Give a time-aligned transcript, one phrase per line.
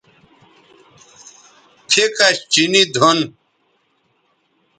[1.89, 3.19] پھیکش چینی دُھن